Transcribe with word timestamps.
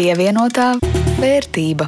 Pievienotā 0.00 0.78
vērtība. 1.20 1.84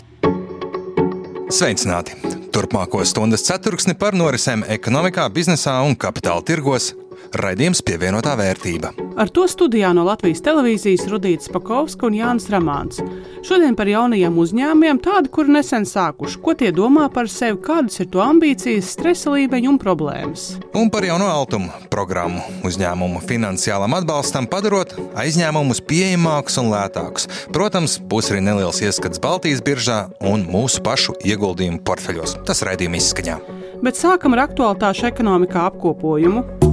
Sveicināti! 1.49 2.19
Turpmāko 2.53 3.01
stundas 3.09 3.47
ceturksni 3.47 3.95
par 3.97 4.13
norisēm 4.13 4.67
ekonomikā, 4.75 5.25
biznesā 5.33 5.79
un 5.81 5.97
kapitāla 5.97 6.45
tirgos 6.45 6.91
raidījums 7.39 7.83
pievienotā 7.87 8.35
vērtība. 8.39 8.93
Ar 9.21 9.29
to 9.29 9.45
studijā 9.51 9.91
no 9.93 10.07
Latvijas 10.07 10.41
televīzijas 10.45 11.05
Rudīts 11.11 11.51
Pakovska 11.53 12.07
un 12.09 12.17
Jānis 12.17 12.49
Ramāns. 12.53 13.03
Šodien 13.45 13.77
par 13.77 13.91
jaunajiem 13.91 14.39
uzņēmumiem, 14.41 15.01
tādi, 15.05 15.29
kuri 15.33 15.53
nesen 15.57 15.85
sākuši, 15.89 16.41
ko 16.45 16.55
tie 16.57 16.71
domā 16.73 17.09
par 17.13 17.29
sevi, 17.29 17.59
kādas 17.65 18.01
ir 18.01 18.09
to 18.13 18.23
ambīcijas, 18.25 18.95
stresa 18.97 19.35
līmeņi 19.35 19.69
un 19.69 19.81
problēmas. 19.83 20.47
Un 20.79 20.89
par 20.93 21.05
jauno 21.05 21.29
altumu 21.29 21.69
programmu 21.93 22.41
uzņēmumu 22.69 23.21
finansiālam 23.29 23.99
atbalstam 24.01 24.49
padarot 24.49 24.97
aizņēmumus 25.21 25.85
pieejamākus 25.89 26.59
un 26.63 26.73
lētākus. 26.73 27.29
Protams, 27.53 27.99
būs 28.01 28.33
arī 28.33 28.41
neliels 28.49 28.81
ieskats 28.85 29.21
Baltijas 29.23 29.61
biržā 29.65 30.07
un 30.25 30.49
mūsu 30.49 30.81
pašu 30.85 31.19
ieguldījumu 31.21 31.85
portfeļos. 31.85 32.39
Tas 32.49 32.65
raidījuma 32.65 33.01
izskaņā. 33.03 33.41
Bet 33.83 33.99
sākam 33.99 34.37
ar 34.37 34.47
aktuālitāšu 34.47 35.11
ekonomikā 35.11 35.67
apkopojumu 35.73 36.72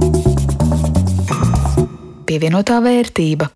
pievienotā 2.30 2.78
vērtība. 2.84 3.50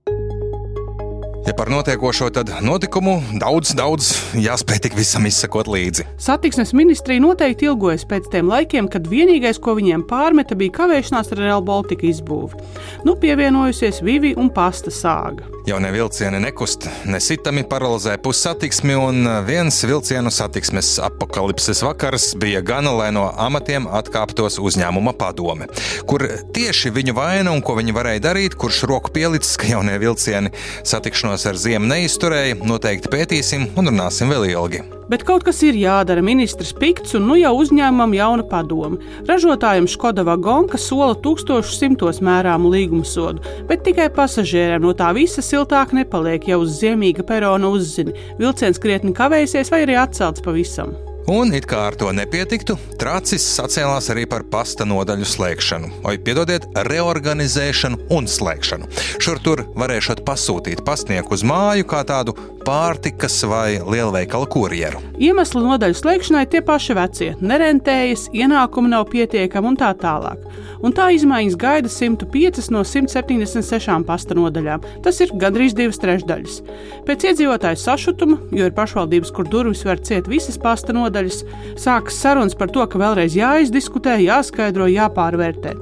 Ja 1.47 1.53
par 1.53 1.71
notiekošo, 1.71 2.31
tad 2.31 2.49
notikumu 2.65 3.19
daudz, 3.37 3.75
daudz 3.77 4.07
jāspēj 4.33 4.79
tik 4.87 4.95
visam 4.97 5.27
izsekot 5.29 5.69
līdzi. 5.69 6.07
Satiksmes 6.17 6.73
ministrija 6.73 7.21
noteikti 7.21 7.69
ilgojas 7.69 8.07
pēc 8.09 8.31
tiem 8.33 8.49
laikiem, 8.49 8.89
kad 8.89 9.05
vienīgais, 9.11 9.61
ko 9.61 9.75
viņiem 9.77 10.07
pārmeta, 10.09 10.57
bija 10.57 10.73
kavēšanās 10.79 11.35
ar 11.35 11.43
Real 11.45 11.65
Baltica 11.65 12.09
izbūvi. 12.09 12.57
Nu, 13.05 13.19
pievienojusies 13.21 14.01
Vivi 14.07 14.33
un 14.41 14.49
pasta 14.57 14.89
sāga. 14.89 15.45
Jaunie 15.69 15.91
vilcieni 15.93 16.41
nekust, 16.45 16.89
nesitami 17.09 17.63
paralizē 17.69 18.19
pussatiksmi, 18.21 18.97
un 19.01 19.29
viens 19.47 19.79
vilcienu 19.89 20.33
satiksmes 20.33 20.99
apakalipses 21.01 21.81
vakars 21.85 22.35
bija 22.41 22.61
gana, 22.65 22.93
lai 22.93 23.11
no 23.17 23.31
amatiem 23.41 23.89
atkāptos 23.89 24.59
uzņēmuma 24.61 25.15
padome. 25.21 25.69
Kur 26.09 26.25
tieši 26.57 26.93
viņu 26.93 27.17
vaina 27.17 27.53
un 27.53 27.65
ko 27.65 27.79
viņi 27.79 27.97
varēja 27.97 28.27
darīt, 28.31 28.59
kurš 28.61 28.83
roku 28.89 29.13
pielicis, 29.17 29.57
ka 29.61 29.71
jaunie 29.73 29.97
vilcieni 30.01 30.53
satikšanos 30.85 31.34
Sarunās 31.35 31.51
ar 31.51 31.57
ziemu 31.59 31.89
neizturēja, 31.91 32.57
noteikti 32.63 33.11
pētīsim 33.11 33.65
un 33.75 33.89
runāsim 33.91 34.31
vēl 34.31 34.45
ilgi. 34.53 34.83
Bet 35.11 35.25
kaut 35.27 35.43
kas 35.43 35.65
ir 35.67 35.75
jādara. 35.75 36.23
Ministrs 36.23 36.71
Pikts 36.79 37.17
un 37.19 37.27
nu 37.27 37.35
jau 37.35 37.51
uzņēmumam 37.59 38.15
jauna 38.15 38.45
padoma. 38.47 39.01
Ražotājiem 39.27 39.89
Škoda 39.91 40.23
Vagonka 40.25 40.79
sola 40.79 41.17
1100 41.25 42.23
mērāmu 42.23 42.71
līguma 42.71 43.05
sodu, 43.09 43.43
bet 43.67 43.83
tikai 43.83 44.07
pasažieriem 44.15 44.87
no 44.87 44.95
tā 44.95 45.11
visa 45.17 45.43
siltāk 45.43 45.97
nepaliek, 45.97 46.47
ja 46.47 46.61
uz 46.61 46.79
ziemīga 46.79 47.27
perona 47.27 47.73
uzzini. 47.75 48.15
Vilciens 48.39 48.79
krietni 48.79 49.11
kavēsies 49.17 49.75
vai 49.75 49.83
arī 49.89 49.99
atcelts 49.99 50.45
pavisam. 50.45 50.95
Un 51.25 51.55
it 51.57 51.65
kā 51.65 51.87
ar 51.89 51.95
to 51.97 52.11
nepietiktu, 52.13 52.75
Tracis 53.01 53.45
sacēlās 53.57 54.11
arī 54.13 54.27
par 54.29 54.43
pasta 54.53 54.85
nodaļu 54.85 55.25
slēgšanu, 55.25 55.89
vai 56.05 56.19
piedodiet, 56.21 56.67
reorganizēšanu 56.85 58.11
un 58.13 58.29
slēgšanu. 58.29 58.91
Šur 59.25 59.41
tur 59.41 59.63
varēšot 59.73 60.21
pasūtīt 60.29 60.85
pastnieku 60.85 61.33
uz 61.33 61.45
māju 61.49 61.89
kā 61.89 62.03
tādu 62.05 62.37
pārtikas 62.65 63.39
vai 63.49 63.79
lielveikalu 63.81 64.49
kurjeru. 64.53 65.01
Iemesli 65.21 65.65
nodaļu 65.65 65.97
slēgšanai 65.97 66.45
tie 66.53 66.61
paši 66.65 66.97
vecie- 66.97 67.31
nerentējas, 67.51 68.29
ienākumi 68.33 68.93
nav 68.93 69.09
pietiekami 69.09 69.73
un 69.73 69.77
tā 69.81 69.95
tālāk. 69.97 70.45
Un 70.83 70.93
tā 70.93 71.09
izmaiņas 71.17 71.57
gaida 71.57 71.89
105 71.89 72.71
no 72.71 72.85
176 72.85 74.05
pasta 74.05 74.35
nodaļām. 74.35 74.83
Tas 75.03 75.21
ir 75.21 75.29
gandrīz 75.29 75.73
divas 75.73 75.99
trešdaļas. 75.99 76.61
Pēc 77.07 77.21
iedzīvotāju 77.31 77.81
sašutuma, 77.81 78.39
jo 78.53 78.65
ir 78.65 78.73
pašvaldības, 78.73 79.33
kur 79.33 79.45
durvis 79.45 79.85
var 79.85 79.97
ciet 79.97 80.29
visas 80.29 80.59
pasta 80.59 80.93
nodaļas, 80.93 81.14
nodaļas, 81.15 81.43
sākas 81.79 82.19
sarunas 82.19 82.57
par 82.59 82.73
to, 82.75 82.85
ka 82.87 82.99
vēlreiz 82.99 83.37
jāizdiskutē, 83.39 84.19
jāskaidro, 84.25 84.89
jāpārvērtē. 84.91 85.77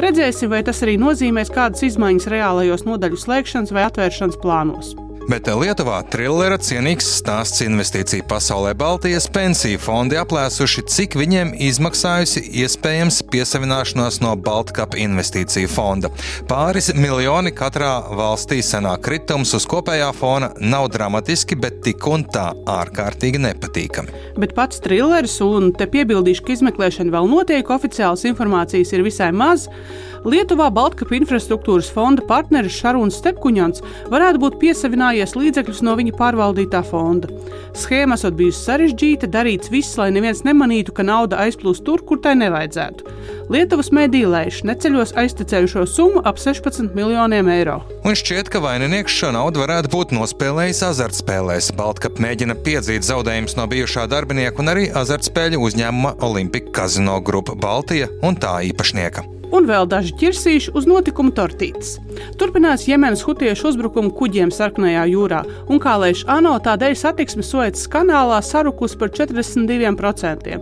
Redzēsim, 0.00 0.52
vai 0.52 0.62
tas 0.64 0.80
arī 0.86 0.96
nozīmēs 1.00 1.52
kādas 1.52 1.84
izmaiņas 1.90 2.30
reālajos 2.32 2.86
nodaļu 2.88 3.20
slēgšanas 3.20 3.74
vai 3.74 3.84
atvēršanas 3.88 4.40
plānos. 4.40 4.96
Bet 5.28 5.44
Lietuvā 5.52 5.98
trillera 6.08 6.56
cienīgs 6.56 7.04
stāsts 7.18 7.60
investīciju 7.60 8.24
pasaulē 8.30 8.70
Baltijas 8.80 9.26
pensiju 9.28 9.76
fondi 9.82 10.16
aplēsuši, 10.16 10.86
cik 10.88 11.18
viņiem 11.20 11.50
izmaksājusi 11.66 12.40
iespējams 12.62 13.18
piesavināšanās 13.28 14.22
no 14.24 14.32
Baltkapa 14.40 14.96
investīciju 15.02 15.68
fonda. 15.68 16.08
Pāris 16.48 16.88
miljoni 16.96 17.52
katrā 17.52 17.92
valstī 18.08 18.62
senāk 18.64 19.04
kritums 19.04 19.52
uz 19.58 19.68
kopējā 19.68 20.08
fona 20.16 20.48
nav 20.64 20.88
dramatiski, 20.96 21.60
bet 21.60 21.82
tik 21.84 22.08
un 22.08 22.24
tā 22.32 22.48
ārkārtīgi 22.78 23.44
nepatīkami. 23.50 24.24
Bet 24.40 24.56
pats 24.56 24.80
trilleris, 24.80 25.36
un 25.44 25.74
te 25.76 25.90
piebildīšu, 25.92 26.46
ka 26.46 26.56
izmeklēšana 26.56 27.12
vēl 27.12 27.28
notiek, 27.28 27.76
oficiālas 27.76 28.24
informācijas 28.32 28.96
ir 28.96 29.04
visai 29.04 29.34
maz. 29.36 29.68
Lietuvā 30.26 30.66
Baltkapa 30.74 31.14
infrastruktūras 31.14 31.92
fonda 31.94 32.24
partneris 32.26 32.74
Šarūns 32.80 33.20
Stepkuņants 33.20 33.84
varētu 34.10 34.42
būt 34.42 34.56
piesavinājies 34.64 35.17
līdzekļus 35.38 35.80
no 35.86 35.94
viņa 35.98 36.14
pārvaldītā 36.18 36.82
fonda. 36.86 37.30
Schēma 37.78 38.18
esot 38.18 38.36
bijusi 38.38 38.60
sarežģīta, 38.62 39.30
darīts 39.32 39.70
viss, 39.72 39.96
lai 39.98 40.10
neviens 40.14 40.44
nemanītu, 40.46 40.94
ka 40.94 41.06
nauda 41.06 41.40
aizplūst 41.44 41.84
tur, 41.86 42.02
kur 42.06 42.20
tai 42.22 42.34
nevajadzētu. 42.38 43.16
Lietuvas 43.52 43.88
medīlējuši 43.96 44.66
neceļos 44.68 45.14
aiztecējušo 45.22 45.86
summu 45.88 46.22
ap 46.28 46.40
16 46.40 46.92
miljoniem 46.96 47.48
eiro. 47.52 47.78
Un 48.04 48.18
šķiet, 48.18 48.50
ka 48.52 48.60
vaininieks 48.64 49.14
šo 49.20 49.32
naudu 49.36 49.64
varētu 49.64 49.92
būt 49.94 50.12
nospēlējis 50.16 50.84
azartspēlēs. 50.90 51.72
Baltkapa 51.78 52.22
mēģina 52.24 52.58
piedzīt 52.66 53.08
zaudējumus 53.08 53.56
no 53.58 53.66
bijušā 53.70 54.08
darbinieka 54.12 54.62
un 54.62 54.74
arī 54.74 54.86
azartspēļu 55.02 55.64
uzņēmuma 55.64 56.18
Olimpika 56.28 56.82
Kazino 56.82 57.18
grupa 57.24 57.56
Baltija 57.58 58.12
un 58.22 58.36
tā 58.36 58.58
īpašnieka 58.68 59.37
un 59.54 59.66
vēl 59.68 59.88
daži 59.88 60.14
ķirsīši 60.20 60.74
uz 60.76 60.86
notikumu 60.88 61.32
tortītes. 61.34 61.96
Turpinās 62.38 62.86
Jemenas 62.88 63.22
hutiešu 63.26 63.70
uzbrukumu 63.72 64.12
kuģiem 64.16 64.52
Sarkanajā 64.54 65.04
jūrā, 65.12 65.42
un 65.70 65.80
kā 65.82 65.96
lēš 66.02 66.24
ANO, 66.30 66.56
tādēļ 66.64 66.96
satiksme 66.98 67.46
Suecas 67.46 67.86
kanālā 67.90 68.40
sarukus 68.44 68.96
par 68.98 69.12
42%. 69.14 70.58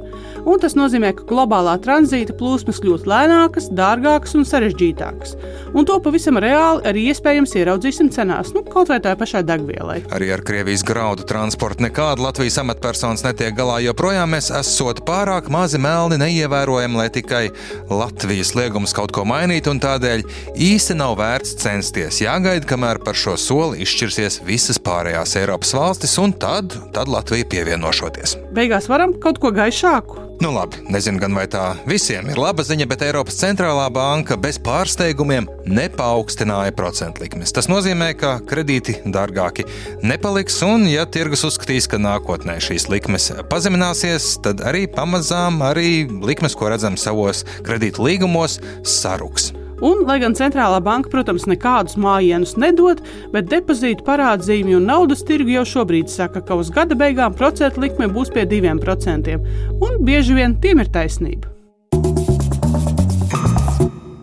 Un 0.47 0.63
tas 0.63 0.77
nozīmē, 0.79 1.11
ka 1.19 1.27
globālā 1.27 1.75
tranzīta 1.83 2.37
plūsmas 2.39 2.79
kļūst 2.83 3.09
lēnākas, 3.11 3.69
dārgākas 3.75 4.37
un 4.39 4.47
sarežģītākas. 4.47 5.35
Un 5.77 5.89
to 5.89 5.99
pavisam 6.01 6.39
reāli 6.41 6.87
arī 6.87 7.09
iespējams 7.11 7.57
ieraudzīsim 7.59 8.13
cenās, 8.15 8.53
nu, 8.55 8.63
kaut 8.63 8.93
vai 8.93 9.01
tā 9.03 9.17
pašai 9.19 9.43
degvielai. 9.49 9.99
Arī 10.15 10.31
ar 10.37 10.45
Krievijas 10.47 10.87
graudu 10.87 11.27
transportu 11.27 11.85
nekāda 11.85 12.23
Latvijas 12.23 12.61
amatpersonas 12.63 13.27
netiek 13.27 13.57
galā, 13.59 13.81
jo 13.85 13.97
projām 13.99 14.37
mēs 14.37 14.53
esam 14.55 14.77
pārāk 15.07 15.49
mazi 15.51 15.81
melni 15.83 16.19
neievērojami, 16.21 16.99
lai 17.01 17.09
tikai 17.11 17.45
Latvijas 17.91 18.55
liegums 18.55 18.76
kaut 18.97 19.15
ko 19.17 19.25
mainītu, 19.29 19.73
un 19.73 19.81
tādēļ 19.81 20.25
īsti 20.69 20.99
nav 20.99 21.17
vērts 21.21 21.57
censties. 21.63 22.21
Jāgaida, 22.21 22.67
kamēr 22.69 23.01
par 23.05 23.17
šo 23.17 23.39
soli 23.41 23.81
izšķirsies 23.87 24.43
visas 24.47 24.81
pārējās 24.83 25.37
Eiropas 25.41 25.73
valstis, 25.77 26.19
un 26.21 26.35
tad, 26.37 26.77
tad 26.93 27.09
Latvija 27.09 27.49
pievienošoties. 27.49 28.37
Beigās 28.57 28.91
varam 28.93 29.17
kaut 29.23 29.41
ko 29.41 29.55
gaišāku. 29.57 30.36
Nu 30.41 30.51
labi, 30.53 30.77
nezinu 30.93 31.17
gan 31.17 31.33
vai 31.33 31.47
tā 31.49 31.63
visiem 31.89 32.27
ir 32.29 32.37
laba 32.37 32.61
ziņa, 32.67 32.85
bet 32.91 33.07
Eiropas 33.07 33.39
centrālā 33.41 33.87
banka 33.93 34.37
bez 34.37 34.59
pārsteigumiem 34.61 35.49
nepaukstināja 35.65 36.75
procentu 36.77 37.25
likmes. 37.25 37.55
Tas 37.57 37.71
nozīmē, 37.73 38.11
ka 38.21 38.35
kredīti 38.45 38.99
dārgāki 39.09 39.65
nepaliks, 40.05 40.61
un 40.69 40.85
ja 40.93 41.09
tirgus 41.09 41.47
uzskatīs, 41.49 41.89
ka 41.89 41.97
nākotnē 42.03 42.59
šīs 42.61 42.91
likmes 42.93 43.33
pazemināsies, 43.49 44.35
tad 44.45 44.61
arī 44.61 44.85
pamazām 44.93 45.65
arī 45.65 46.05
likmes, 46.05 46.59
ko 46.59 46.69
redzam 46.69 47.01
savos 47.01 47.47
kredītu 47.65 48.05
līgumos, 48.05 48.61
saruks. 48.85 49.55
Un, 49.85 50.07
lai 50.09 50.17
gan 50.23 50.33
centrālā 50.37 50.79
banka, 50.81 51.11
protams, 51.13 51.45
nekādus 51.51 51.99
mājienus 52.01 52.55
nedod, 52.61 53.03
bet 53.35 53.51
depozītu 53.51 54.07
parādzīmi 54.07 54.77
un 54.79 54.89
naudas 54.89 55.25
tirgu 55.27 55.53
jau 55.53 55.67
šobrīd 55.77 56.09
saka, 56.09 56.41
ka 56.41 56.57
uz 56.57 56.71
gada 56.73 56.97
beigām 56.97 57.37
procentu 57.37 57.85
likme 57.85 58.09
būs 58.09 58.33
pie 58.33 58.47
2%. 58.49 59.37
Un 59.85 60.01
bieži 60.07 60.39
vien 60.39 60.57
tiem 60.61 60.81
ir 60.81 60.89
taisnība. 60.93 61.53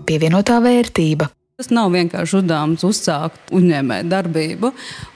Pievienotā 0.10 0.58
vērtība. 0.64 1.30
Tas 1.54 1.70
nav 1.70 1.92
vienkārši 1.94 2.40
uzdevums 2.40 2.82
uzsākt 2.82 3.52
uzņēmēju 3.54 4.08
darbību. 4.10 4.72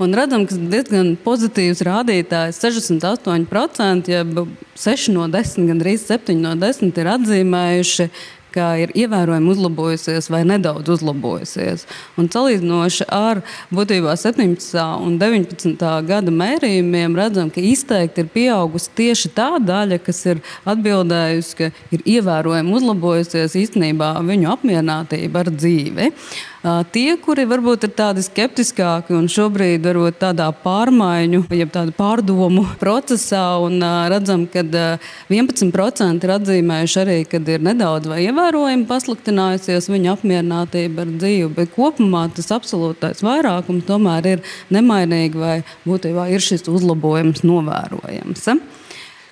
Un 0.05 0.11
redzam, 0.13 0.43
ka 0.45 0.53
diezgan 0.69 1.15
pozitīvs 1.23 1.81
rādītājs- 1.81 2.59
68%, 2.61 4.07
jeb 4.13 4.45
6 4.77 5.09
no 5.15 5.25
10, 5.33 5.65
gandrīz 5.65 6.05
7 6.05 6.37
no 6.37 6.53
10 6.53 7.01
ir 7.01 7.09
atzīmējuši 7.15 8.09
ka 8.53 8.71
ir 8.81 8.93
ievērojami 8.97 9.51
uzlabojusies 9.53 10.29
vai 10.33 10.43
nedaudz 10.47 10.89
uzlabojusies. 10.97 11.85
Un 12.17 12.29
salīdzinoši 12.33 13.07
ar 13.13 13.41
būtībā 13.73 14.15
17. 14.17 14.83
un 15.03 15.17
19. 15.21 15.85
gada 16.07 16.33
mērījumiem 16.33 17.17
redzam, 17.17 17.51
ka 17.53 17.63
izteikti 17.63 18.25
ir 18.25 18.31
pieaugusi 18.33 18.93
tieši 18.97 19.33
tā 19.37 19.49
daļa, 19.63 20.01
kas 20.03 20.23
ir 20.31 20.43
atbildējusi, 20.67 21.55
ka 21.59 21.71
ir 21.95 22.05
ievērojami 22.17 22.77
uzlabojusies 22.79 23.57
īstenībā 23.63 24.13
viņu 24.27 24.53
apmierinātība 24.55 25.45
ar 25.45 25.53
dzīvi. 25.53 26.11
Tie, 26.91 27.15
kuri 27.21 27.45
varbūt 27.47 27.85
ir 27.87 27.91
tādi 27.95 28.23
skeptiskāki 28.25 29.13
un 29.15 29.27
šobrīd 29.31 29.85
varbūt 29.85 30.17
tādā 30.21 30.47
pārmaiņu, 30.63 31.43
jeb 31.55 31.71
tādu 31.73 31.93
pārdomu 31.95 32.63
procesā, 32.81 33.43
un 33.63 33.79
redzam, 34.11 34.47
ka 34.51 34.63
11% 35.31 36.27
ir 36.27 36.33
atzīmējuši 36.37 36.99
arī, 37.03 37.17
ka 37.29 37.39
ir 37.39 37.63
nedaudz 37.67 38.09
vai 38.11 38.23
ievērojami 38.25 38.87
pasliktinājusies 38.89 39.89
viņa 39.93 40.15
apmierinātība 40.17 41.05
ar 41.05 41.13
dzīvi, 41.21 41.51
bet 41.59 41.75
kopumā 41.75 42.25
tas 42.35 42.51
absolūtais 42.55 43.23
vairākums 43.25 43.87
tomēr 43.87 44.33
ir 44.35 44.43
nemainīgi 44.73 45.39
vai 45.39 45.55
būtībā 45.87 46.27
ir 46.33 46.43
šis 46.43 46.67
uzlabojums 46.71 47.45
novērojams. 47.47 48.49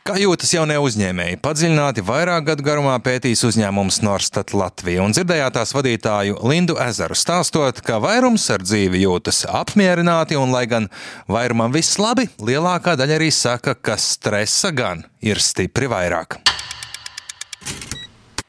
Kā 0.06 0.20
jūtas 0.22 0.52
jaunie 0.54 0.76
uzņēmēji? 0.78 1.40
Padziļināti 1.42 2.04
vairāk 2.06 2.44
gadu 2.46 2.62
garumā 2.68 2.94
pētīs 3.02 3.42
uzņēmums 3.48 4.04
Norstat 4.06 4.52
Latvija 4.54 5.02
un 5.02 5.16
dzirdējāt 5.18 5.56
tās 5.58 5.74
vadītāju 5.74 6.36
Lindu 6.46 6.76
Ezeru 6.78 7.18
stāstot, 7.18 7.82
ka 7.82 7.98
vairums 8.04 8.46
ar 8.54 8.62
dzīvi 8.62 9.02
jūtas 9.02 9.48
apmierināti 9.50 10.38
un, 10.38 10.54
lai 10.54 10.68
gan 10.70 10.92
vairumam 11.26 11.74
viss 11.74 11.98
labi, 11.98 12.28
lielākā 12.38 12.94
daļa 13.02 13.18
arī 13.18 13.32
saka, 13.34 13.74
ka 13.74 13.98
stresa 13.98 14.70
gan 14.78 15.02
ir 15.26 15.42
stipri 15.42 15.90
vairāk. 15.90 16.38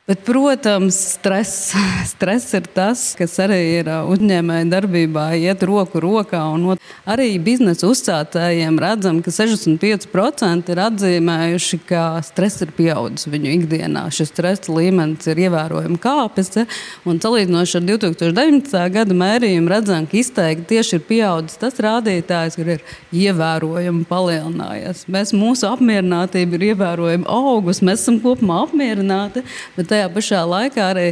Bet, 0.06 0.20
protams, 0.22 0.94
stress, 0.94 1.74
stress 2.14 2.52
ir 2.54 2.68
tas, 2.70 3.00
kas 3.18 3.32
arī 3.42 3.58
ir 3.80 3.88
uzņēmēja 3.90 4.68
darbībā, 4.70 5.24
iet 5.34 5.64
roku 5.66 5.98
rokā. 5.98 6.44
Arī 7.10 7.26
biznesa 7.42 7.88
uzsācējiem 7.90 8.78
redzam, 8.78 9.18
ka 9.18 9.34
65% 9.34 10.70
ir 10.70 10.80
atzīmējuši, 10.84 11.78
ka 11.88 12.02
stress 12.22 12.62
ir 12.62 12.70
pieaudzis 12.76 13.26
viņu 13.32 13.50
ikdienā. 13.56 14.04
Šis 14.14 14.30
stresa 14.30 14.76
līmenis 14.76 15.26
ir 15.26 15.40
ievērojami 15.48 15.98
kāpis. 15.98 16.52
Un 17.02 17.18
salīdzinoši 17.18 17.80
ar 17.80 17.84
2019. 17.90 18.78
gada 18.94 19.18
mērījumu 19.24 19.74
redzam, 19.74 20.06
ka 20.06 20.20
izteikti 20.22 20.76
tieši 20.76 21.00
ir 21.00 21.04
pieaudzis 21.10 21.58
tas 21.64 21.82
rādītājs, 21.82 22.60
kur 22.60 22.72
ir 22.76 22.86
ievērojami 23.10 24.06
palielinājies. 24.06 25.02
Mēs, 25.10 25.34
mūsu 25.34 25.66
apmierinātība 25.72 26.60
ir 26.60 26.68
ievērojami 26.70 27.26
augusi, 27.26 27.90
mēs 27.90 28.06
esam 28.06 28.22
kopumā 28.22 28.62
apmierināti. 28.68 29.42
Bet 29.74 29.95
tajā 29.96 30.12
pašā 30.12 30.42
laikā 30.44 30.86
arī 30.92 31.06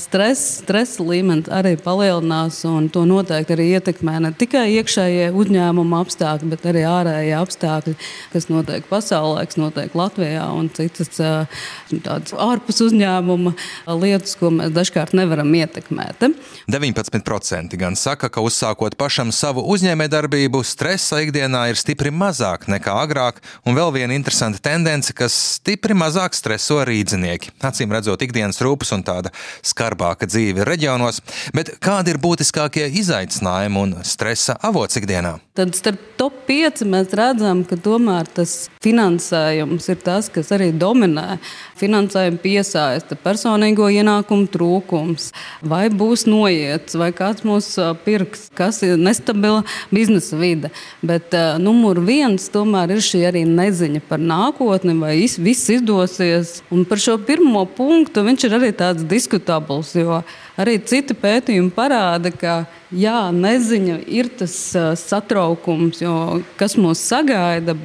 stress, 0.00 0.58
stresa 0.62 1.04
līmenis 1.04 1.50
arī 1.52 1.76
palielinās. 1.80 2.62
To 2.94 3.04
noteikti 3.08 3.56
arī 3.56 3.68
ietekmē 3.76 4.18
ne 4.24 4.32
tikai 4.36 4.64
iekšējie 4.78 5.30
uzņēmuma 5.36 6.00
apstākļi, 6.06 6.50
bet 6.52 6.66
arī 6.72 6.84
ārējie 6.88 7.34
apstākļi, 7.38 7.94
kas 8.32 8.48
notiek 8.50 8.86
pasaulē, 8.88 9.44
kas 9.48 9.58
notiek 9.60 9.94
Latvijā 9.98 10.46
un 10.56 10.70
citas 10.72 11.12
tādas 11.18 12.32
ārpus 12.32 12.80
uzņēmuma 12.86 13.54
lietas, 14.00 14.36
ko 14.40 14.52
mēs 14.54 14.72
dažkārt 14.74 15.14
nevaram 15.18 15.52
ietekmēt. 15.58 16.24
19% 16.70 17.76
gan 17.80 17.98
saka, 17.98 18.30
ka 18.32 18.44
uzsākot 18.44 18.96
pašam 19.00 19.32
savu 19.34 19.64
uzņēmējdarbību, 19.74 20.62
stresa 20.66 21.20
ikdienā 21.24 21.66
ir 21.72 21.80
stipri 21.80 22.12
mazāk 22.14 22.68
nekā 22.70 22.94
agrāk, 23.04 23.42
un 23.66 23.76
vēl 23.76 23.92
viena 23.98 24.16
interesanta 24.16 24.62
tendence, 24.70 25.12
kas 25.16 25.36
stipri 25.58 25.96
mazāk 25.98 26.36
streso 26.38 26.80
rīdzinieki. 26.86 27.52
Acīm 27.66 27.92
redzot, 27.92 28.21
ikdienas 28.26 28.60
rūpes 28.64 28.92
un 28.96 29.04
tāda 29.06 29.32
skarbāka 29.66 30.28
dzīve 30.30 30.66
reģionos, 30.68 31.22
bet 31.56 31.74
kādi 31.82 32.14
ir 32.14 32.20
būtiskākie 32.22 32.88
izaicinājumi 33.02 33.82
un 33.82 33.96
stresa 34.06 34.58
avots 34.62 35.00
ikdienā? 35.00 35.38
Tad 35.52 35.74
starp 35.76 36.00
top 36.16 36.46
5 36.48 36.86
mēs 36.88 37.12
redzam, 37.18 37.62
ka 37.68 37.76
tomēr 37.76 38.28
tas 38.38 38.70
finansējums 38.82 39.88
ir 39.92 39.98
tas, 40.00 40.28
kas 40.32 40.52
arī 40.54 40.70
dominē. 40.72 41.38
Finansējuma 41.80 42.40
piesaista, 42.42 43.18
personīgo 43.20 43.88
ienākumu 43.92 44.46
trūkums, 44.52 45.30
vai 45.60 45.86
būs 45.92 46.24
noiets, 46.30 46.96
vai 46.98 47.10
kāds 47.16 47.44
mūs 47.46 47.68
pirks, 48.06 48.46
kas 48.56 48.80
ir 48.86 48.96
nestabila 49.00 49.62
biznesa 49.92 50.38
vide. 50.40 50.70
Bet 51.04 51.34
uh, 51.36 51.58
numur 51.62 52.00
viens 52.04 52.48
tomēr 52.52 52.96
ir 52.96 53.02
šī 53.04 53.24
arī 53.30 53.44
neziņa 53.48 54.02
par 54.08 54.22
nākotni, 54.22 54.96
vai 55.00 55.16
viss 55.20 55.70
izdosies. 55.72 56.60
Un 56.72 56.86
par 56.88 57.02
šo 57.02 57.18
pirmo 57.26 57.64
punktu 57.66 58.11
viņš 58.20 58.44
ir 58.44 58.56
arī 58.58 58.68
tāds 58.76 59.06
diskutabls, 59.08 59.94
jo 59.96 60.20
arī 60.60 60.76
citi 60.84 61.16
pētījumi 61.16 61.72
parāda, 61.72 62.28
ka 62.28 62.56
jā, 62.92 63.30
neziņa 63.32 64.02
ir 64.12 64.28
tas 64.36 64.56
satraukums, 65.00 66.02
jo, 66.04 66.42
kas 66.60 66.76
mūs 66.76 67.00
sagaida. 67.08 67.76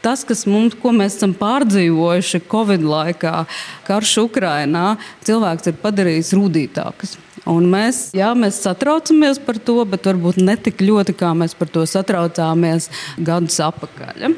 Tas, 0.00 0.22
kas 0.22 0.44
mums, 0.46 0.76
ko 0.78 0.92
mēs 0.94 1.16
esam 1.18 1.32
pārdzīvojuši 1.34 2.44
Covid 2.46 2.84
laikā, 2.86 3.40
karš 3.88 4.12
Ukrainā, 4.22 4.92
cilvēks 5.26 5.72
ir 5.72 5.80
padarījis 5.82 6.34
rūtītāks. 6.38 7.16
Un 7.50 7.66
mēs, 7.70 8.08
jā, 8.14 8.30
mēs 8.38 8.62
satraucamies 8.62 9.42
par 9.42 9.58
to, 9.58 9.80
bet 9.86 10.06
varbūt 10.06 10.38
ne 10.42 10.54
tik 10.58 10.82
ļoti, 10.86 11.14
kā 11.18 11.34
mēs 11.34 11.58
par 11.58 11.70
to 11.74 11.82
satraucāmies 11.90 12.88
gadus 13.18 13.58
atpakaļ. 13.66 14.28
Ja 14.28 14.34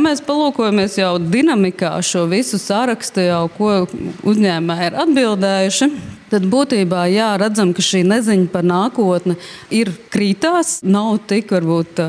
mēs 0.00 0.22
palūkojamies 0.24 0.94
jau 0.96 1.18
dinamikā 1.20 1.90
šo 2.00 2.22
visu 2.30 2.56
sārakstu, 2.56 3.20
jau 3.26 3.42
ko 3.52 3.72
uzņēmēji 4.24 4.86
ir 4.88 4.96
atbildējuši, 5.02 5.88
tad 6.30 6.46
būtībā 6.48 7.02
jā, 7.12 7.34
redzam, 7.42 7.74
ka 7.76 7.84
šī 7.84 8.00
neziņa 8.08 8.48
par 8.54 8.64
nākotni 8.64 9.36
ir 9.68 9.92
krītās, 10.14 10.78
nav 10.88 11.18
tik 11.28 11.52
varbūt. 11.52 12.00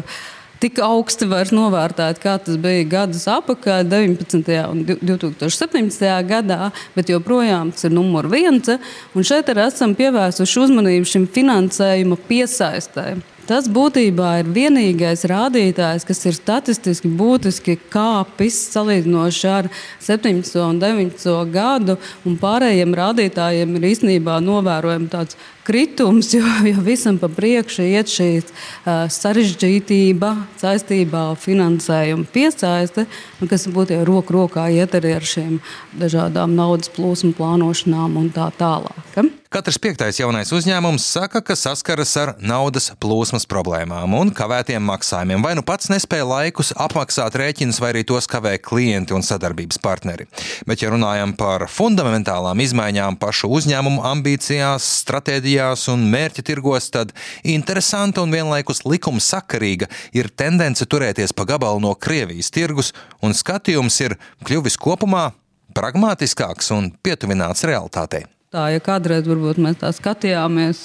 Tik 0.63 0.79
augsti 0.79 1.27
vairs 1.27 1.51
novērtēt, 1.51 2.23
kā 2.23 2.37
tas 2.39 2.55
bija 2.63 2.87
gadus 2.95 3.27
atpakaļ, 3.27 3.83
19. 3.91 4.55
un 4.71 4.87
2017. 4.87 6.07
gadā, 6.31 6.71
bet 6.95 7.11
joprojām 7.11 7.75
tas 7.75 7.89
ir 7.89 7.97
numurs 7.99 8.31
viens. 8.31 8.71
Un 9.11 9.27
šeit 9.27 9.51
arī 9.51 9.67
esam 9.67 9.99
pievērsuši 9.99 10.63
uzmanību 10.63 11.11
šim 11.11 11.27
finansējuma 11.35 12.23
piesaistēm. 12.31 13.19
Tas 13.45 13.67
būtībā 13.69 14.39
ir 14.41 14.47
vienīgais 14.49 15.21
rādītājs, 15.29 16.01
kas 16.09 16.23
ir 16.25 16.33
statistiski 16.33 17.11
būtiski 17.13 17.75
kāpis 17.93 18.57
salīdzinoši 18.73 19.51
ar 19.51 19.69
17. 20.01 20.55
un 20.63 20.79
19. 20.81 21.35
gadu, 21.53 21.99
un 22.25 22.39
pārējiem 22.41 22.95
rādītājiem 22.97 23.77
ir 23.77 23.85
īstenībā 23.91 24.39
novērojama 24.41 25.11
tāds 25.13 25.37
kritums, 25.67 26.31
jo, 26.37 26.41
jo 26.65 26.81
visam 26.87 27.21
pa 27.21 27.29
priekšu 27.29 27.85
iet 27.85 28.09
šī 28.09 28.29
uh, 28.41 29.05
sarežģītība 29.13 30.33
saistībā 30.63 31.27
ar 31.35 31.41
finansējumu 31.45 32.25
piesaiste, 32.33 33.05
kas 33.45 33.69
būtu 33.69 33.99
jau 33.99 34.07
roku 34.09 34.39
rokā 34.39 34.71
iet 34.73 34.97
arī 34.97 35.13
ar 35.19 35.33
šīm 35.35 35.59
dažādām 36.01 36.57
naudas 36.57 36.89
plūsmu 36.97 37.37
plānošanām 37.37 38.17
un 38.23 38.33
tā 38.33 38.49
tālāk. 38.57 39.04
Katrs 39.15 39.77
piektais 39.79 40.17
jaunais 40.19 40.49
uzņēmums 40.51 41.03
saka, 41.07 41.39
ka 41.39 41.55
saskaras 41.55 42.11
ar 42.19 42.33
naudas 42.43 42.89
plūsmas 42.99 43.45
problēmām 43.47 44.11
un 44.17 44.31
kavētiem 44.35 44.83
maksājumiem, 44.83 45.39
vai 45.45 45.53
nu 45.55 45.63
pats 45.63 45.87
nespēja 45.87 46.25
laikus 46.27 46.73
apmaksāt 46.75 47.37
rēķinus, 47.39 47.79
vai 47.79 47.93
arī 47.93 48.01
tos 48.09 48.27
kavē 48.27 48.57
klienti 48.59 49.15
un 49.15 49.23
sadarbības 49.23 49.79
partneri. 49.79 50.27
Bet, 50.67 50.83
ja 50.83 50.91
runājam 50.91 51.31
par 51.39 51.63
fundamentālām 51.71 52.59
izmaiņām 52.65 53.15
pašu 53.21 53.53
uzņēmumu 53.55 54.03
ambīcijās, 54.11 54.89
stratēģijās 55.05 55.87
un 55.95 56.03
mērķa 56.11 56.43
tirgos, 56.51 56.91
tad 56.91 57.15
interesanta 57.47 58.25
un 58.25 58.35
vienlaikus 58.35 58.83
likumsakarīga 58.83 59.87
ir 60.11 60.33
tendence 60.35 60.83
turēties 60.83 61.31
pa 61.31 61.47
gabalu 61.55 61.85
no 61.87 61.95
Krievijas 61.95 62.51
tirgus, 62.51 62.91
un 63.23 63.31
skatījums 63.31 64.03
ir 64.03 64.19
kļuvis 64.43 64.75
kopumā 64.75 65.29
pragmatiskāks 65.71 66.75
un 66.75 66.91
pietuvināts 66.99 67.63
realitātei. 67.63 68.25
Tā, 68.53 68.67
ja 68.69 68.79
kādreiz 68.79 69.25
mēs 69.59 69.79
tā 69.81 69.89
skatījāmies 69.91 70.83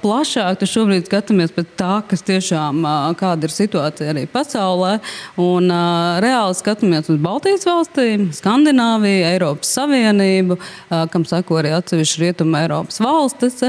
plašāk, 0.00 0.56
tad 0.58 0.70
šobrīd 0.70 1.04
skatāmies 1.06 1.52
pēc 1.54 1.74
tā, 1.78 1.90
kas 2.08 2.24
tiešām 2.24 2.80
ir 3.44 3.52
situācija 3.52 4.14
arī 4.14 4.24
pasaulē. 4.32 4.96
Un, 5.38 5.68
reāli 6.24 6.56
skatāmies 6.58 7.12
uz 7.12 7.20
Baltijas 7.22 7.68
valstīm, 7.68 8.30
Skandināviju, 8.34 9.28
Eiropas 9.34 9.76
Savienību, 9.76 10.58
kam 11.12 11.28
sako 11.28 11.60
arī 11.60 11.76
atsevišķi 11.76 12.24
Rietuma 12.24 12.64
Eiropas 12.64 12.98
valstis. 13.04 13.60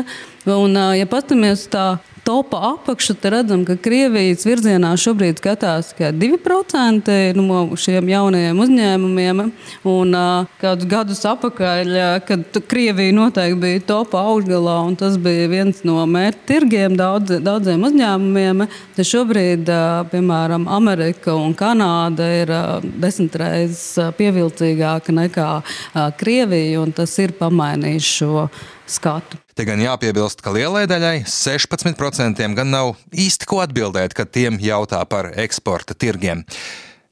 Un, 0.47 0.79
ja 0.95 1.05
paskatāmies 1.11 1.67
tā 1.75 1.89
topā 2.25 2.59
apakšu, 2.73 3.15
tad 3.21 3.33
redzam, 3.35 3.63
ka 3.67 3.75
Krievijas 3.77 4.45
virzienā 4.47 4.91
šobrīd 4.99 5.39
skatās 5.39 5.91
tikai 5.93 6.11
2% 6.17 7.13
no 7.37 7.59
šiem 7.79 8.09
jaunajiem 8.09 8.61
uzņēmumiem. 8.65 9.41
Un 9.89 10.17
kādus 10.61 10.89
gadus 10.89 11.21
atpakaļ, 11.29 11.93
kad 12.25 12.59
Krievija 12.69 13.15
noteikti 13.15 13.61
bija 13.61 13.83
topā 13.91 14.25
augšgalā, 14.31 14.77
un 14.89 14.97
tas 14.99 15.19
bija 15.21 15.47
viens 15.51 15.83
no 15.87 16.01
mērķa 16.09 16.45
tirgiem 16.49 16.97
daudz, 16.99 17.37
daudziem 17.45 17.85
uzņēmumiem, 17.89 18.65
tad 18.97 19.09
šobrīd, 19.11 19.69
piemēram, 20.13 20.69
Amerika 20.71 21.35
un 21.37 21.53
Kanāda 21.57 22.29
ir 22.41 22.53
desmit 23.01 23.37
reizes 23.41 24.15
pievilcīgāka 24.17 25.13
nekā 25.15 25.49
Krievija, 26.19 26.81
un 26.81 26.95
tas 26.95 27.13
ir 27.21 27.37
pamainījis 27.37 28.15
šo 28.19 28.47
skatu. 28.87 29.37
Te 29.55 29.65
gan 29.67 29.79
jāpiebilst, 29.81 30.41
ka 30.43 30.53
lielai 30.55 30.85
daļai, 30.89 31.23
16%, 31.29 32.47
gan 32.57 32.71
nav 32.71 32.95
īsti 33.15 33.47
ko 33.49 33.61
atbildēt, 33.63 34.15
kad 34.17 34.31
tiem 34.33 34.59
jautā 34.61 35.01
par 35.09 35.31
eksporta 35.39 35.95
tirgiem. 35.97 36.43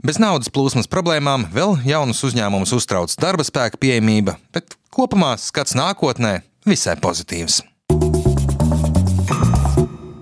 Bez 0.03 0.20
naudas 0.20 0.51
plūsmas 0.51 0.89
problēmām 0.92 1.48
vēl 1.53 1.77
jaunus 1.88 2.20
uzņēmumus 2.27 2.74
uztrauc 2.75 3.13
darba 3.22 3.46
spēka 3.48 3.80
pieejamība, 3.80 4.36
bet 4.51 4.75
kopumā 4.92 5.38
skats 5.39 5.77
nākotnē 5.80 6.42
visai 6.68 6.98
pozitīvs. 7.00 7.62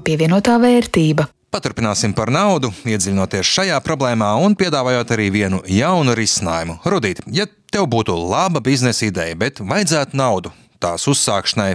Pievienotā 0.06 0.60
vērtība. 0.62 1.26
Paturpināsim 1.52 2.14
par 2.16 2.30
naudu, 2.32 2.70
iedziļinoties 2.88 3.50
šajā 3.58 3.82
problēmā 3.84 4.30
un 4.46 4.54
piedāvājot 4.56 5.18
arī 5.18 5.28
vienu 5.34 5.60
jaunu 5.68 6.14
risinājumu. 6.16 6.78
Rudīt, 6.88 7.26
ja 7.34 7.50
tev 7.74 7.90
būtu 7.92 8.16
laba 8.16 8.62
biznesa 8.64 9.10
ideja, 9.10 9.36
bet 9.36 9.60
vajadzētu 9.60 10.16
naudu 10.22 10.54
tās 10.82 11.08
uzsākšanai, 11.12 11.72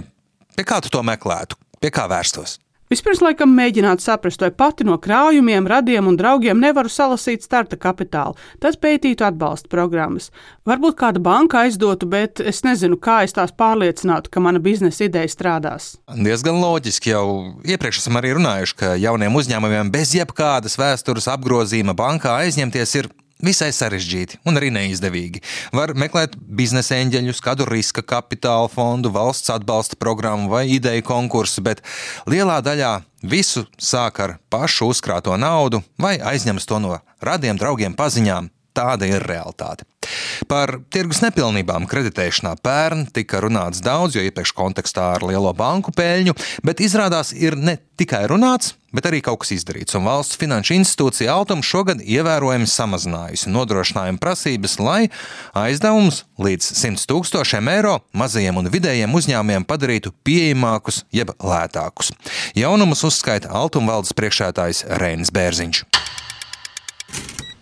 pie 0.55 0.67
kā 0.67 0.81
tu 0.83 0.93
to 0.93 1.03
meklētu, 1.05 1.59
pie 1.81 1.93
kā 1.93 2.07
vērstos? 2.11 2.59
Vispirms, 2.87 3.19
laikam, 3.19 3.51
mēģināt 3.51 3.99
saprast, 3.99 4.39
vai 4.39 4.47
pati 4.55 4.85
no 4.87 4.95
krājumiem, 5.03 5.65
radiem 5.67 6.07
un 6.07 6.15
draugiem 6.15 6.55
nevaru 6.63 6.87
salasīt 6.87 7.43
starta 7.43 7.75
kapitālu. 7.75 8.37
Tad 8.63 8.77
pētītu 8.79 9.25
atbalsta 9.27 9.67
programmas. 9.67 10.29
Varbūt 10.67 10.95
kāda 11.01 11.19
banka 11.19 11.65
aizdotu, 11.65 12.07
bet 12.07 12.39
es 12.39 12.63
nezinu, 12.63 12.95
kā 12.95 13.19
es 13.27 13.35
tās 13.35 13.51
pārliecinātu, 13.51 14.31
ka 14.31 14.39
mana 14.39 14.63
biznesa 14.63 15.03
ideja 15.09 15.27
strādās. 15.33 15.97
Diezgan 16.15 16.61
loģiski 16.63 17.11
jau 17.11 17.25
iepriekš 17.67 18.05
esam 18.05 18.21
arī 18.21 18.37
runājuši, 18.39 18.79
ka 18.79 18.95
jauniem 18.95 19.35
uzņēmumiem 19.35 19.91
bez 19.91 20.15
jebkādas 20.15 20.79
vēstures 20.79 21.27
apgrozījuma 21.35 21.97
bankā 21.97 22.39
aizņemties 22.45 22.99
ir 23.01 23.11
Visai 23.43 23.69
sarežģīti 23.75 24.39
un 24.49 24.57
arī 24.57 24.71
neizdevīgi. 24.73 25.43
Var 25.77 25.93
meklēt 25.93 26.33
biznesa 26.37 26.97
eņģeļus, 26.97 27.41
kādu 27.45 27.67
riska 27.69 28.01
kapitāla 28.01 28.65
fondu, 28.71 29.11
valsts 29.13 29.53
atbalsta 29.53 29.99
programmu 30.01 30.49
vai 30.49 30.65
ideju 30.73 31.05
konkursu, 31.05 31.61
bet 31.61 31.83
lielā 32.25 32.57
daļā 32.65 32.95
visu 33.21 33.67
sāk 33.77 34.23
ar 34.25 34.37
pašu 34.49 34.89
uzkrāto 34.89 35.37
naudu 35.37 35.83
vai 36.01 36.17
aizņemas 36.17 36.65
to 36.65 36.81
no 36.81 36.97
radiem, 37.21 37.61
draugiem, 37.61 37.93
paziņām. 37.97 38.49
Tāda 38.77 39.09
ir 39.09 39.25
realitāte. 39.25 39.87
Par 40.47 40.77
tirgus 40.93 41.19
nepilnībām 41.23 41.87
kreditēšanā 41.89 42.53
pērn 42.63 43.07
tika 43.13 43.41
runāts 43.43 43.81
daudz, 43.83 44.15
jo 44.15 44.23
iepriekš 44.23 44.53
kontekstā 44.55 45.09
ar 45.17 45.25
lielo 45.27 45.51
banku 45.57 45.91
peļņu, 45.95 46.35
bet 46.67 46.83
izrādās 46.85 47.33
ir 47.35 47.57
ne 47.57 47.77
tikai 47.97 48.27
runāts, 48.29 48.75
bet 48.93 49.09
arī 49.09 49.23
kaut 49.25 49.41
kas 49.41 49.55
izdarīts. 49.57 49.97
Un 49.97 50.05
valsts 50.07 50.37
finanšu 50.39 50.77
institūcija 50.77 51.33
Altuma 51.33 51.65
šogad 51.65 52.03
ievērojami 52.05 52.69
samazinājusi 52.69 53.51
nodrošinājuma 53.51 54.21
prasības, 54.21 54.77
lai 54.79 55.01
aizdevumus 55.57 56.23
līdz 56.41 56.71
100 56.77 57.09
tūkstošiem 57.09 57.73
eiro 57.73 57.97
mazajiem 58.17 58.61
un 58.61 58.71
vidējiem 58.73 59.19
uzņēmumiem 59.19 59.67
padarītu 59.67 60.13
pieejamākus 60.27 61.03
jeb 61.11 61.33
lētākus. 61.41 62.13
Jaunumus 62.57 63.03
uzskaita 63.09 63.51
Altuma 63.57 63.97
valdes 63.97 64.15
priekšētājs 64.17 64.85
Reinis 65.01 65.33
Bērziņš. 65.33 65.96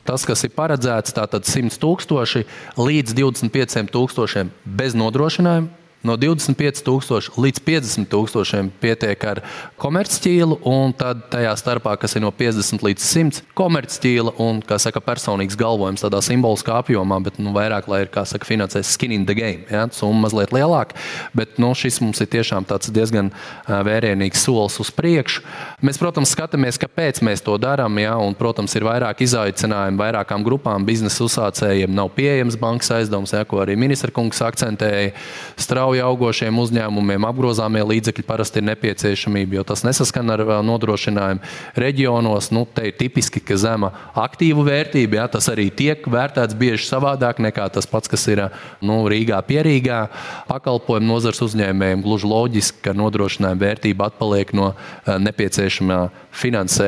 Tas, 0.06 0.22
kas 0.28 0.46
ir 0.46 0.54
paredzēts, 0.54 1.16
tātad 1.18 1.48
100 1.50 1.80
tūkstoši 1.82 2.44
līdz 2.78 3.16
25 3.18 3.90
tūkstošiem 3.90 4.52
bez 4.78 4.94
nodrošinājuma, 4.98 5.72
no 6.06 6.16
25,000 6.18 7.34
līdz 7.42 7.62
50,000 7.66 8.70
pietiek 8.82 9.24
ar 9.26 9.42
komercķīlu, 9.82 10.60
un 10.70 10.94
tad 10.98 11.26
tajā 11.34 11.56
starpā, 11.58 11.96
kas 12.00 12.16
ir 12.16 12.24
no 12.24 12.32
50 12.36 12.86
līdz 12.86 13.08
100 13.10 13.42
komercķīla 13.58 14.36
un, 14.46 14.62
kā 14.66 14.78
saka, 14.82 15.02
personīgs 15.04 15.58
galvojums 15.60 16.06
tādā 16.06 16.22
simboliskā 16.26 16.78
apjomā, 16.84 17.20
bet 17.26 17.40
nu, 17.42 17.56
vairāk, 17.56 17.90
lai 17.92 18.04
ir, 18.06 18.12
kā 18.14 18.26
saka, 18.30 18.48
finansēs 18.48 18.94
skin 18.96 19.16
in 19.16 19.26
the 19.26 19.36
game, 19.38 19.66
ja, 19.72 19.88
summa 19.96 20.28
mazliet 20.28 20.54
lielāka. 20.56 20.98
Bet 21.38 21.58
nu, 21.62 21.74
šis 21.78 22.00
mums 22.04 22.22
ir 22.22 22.30
tiešām 22.38 22.70
diezgan 22.96 23.32
vērienīgs 23.66 24.46
solis 24.46 24.78
uz 24.84 24.94
priekšu. 24.94 25.42
Mēs, 25.86 26.00
protams, 26.02 26.34
skatāmies, 26.36 26.78
kāpēc 26.96 27.20
mēs 27.28 27.42
to 27.44 27.58
darām, 27.60 27.98
ja, 28.00 28.14
un, 28.24 28.32
protams, 28.40 28.72
ir 28.78 28.86
vairāk 28.88 29.20
izaicinājumu 29.26 30.00
vairākām 30.00 30.44
grupām 30.46 30.86
biznesa 30.88 31.26
uzsācējiem. 31.26 31.92
Nav 31.92 32.14
pieejams 32.16 32.56
bankas 32.56 32.94
aizdevums, 32.96 33.34
ja, 33.36 33.44
ko 33.44 33.60
arī 33.60 33.76
ministra 33.76 34.14
kungs 34.16 34.40
akcentēja. 34.40 35.12
Strauji 35.60 36.00
augošiem 36.06 36.56
uzņēmumiem 36.56 37.28
apgrozāmie 37.28 37.84
līdzekļi 37.84 38.24
parasti 38.24 38.62
ir 38.62 38.68
nepieciešamība, 38.70 39.58
jo 39.58 39.66
tas 39.68 39.84
nesaskan 39.84 40.32
ar 40.32 40.46
nodrošinājumu. 40.64 41.44
Reģionos 41.76 42.48
nu, 42.56 42.64
te 42.64 42.88
ir 42.88 42.96
tipiski, 42.96 43.44
ka 43.44 43.60
zema 43.60 43.92
aktīvu 44.16 44.64
vērtība, 44.64 45.20
ja, 45.20 45.28
tas 45.36 45.52
arī 45.52 45.68
tiek 45.76 46.08
vērtēts 46.08 46.56
bieži 46.56 46.88
savādāk 46.88 47.44
nekā 47.44 47.68
tas 47.76 47.92
pats, 47.92 48.08
kas 48.08 48.24
ir 48.32 48.46
nu, 48.80 49.02
Rīgā, 49.12 49.42
Pierīgā. 49.44 50.06
Pakalpojumu 50.48 51.12
nozars 51.12 51.44
uzņēmējiem 51.44 52.08
gluži 52.08 52.32
loģiski, 52.32 52.86
ka 52.88 52.96
nodrošinājuma 52.96 53.64
vērtība 53.68 54.08
atpaliek 54.14 54.56
no 54.56 54.72
nepieciešamā 55.04 56.02
finansējuma. 56.36 56.85